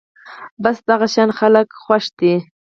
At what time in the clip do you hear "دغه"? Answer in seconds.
0.89-1.07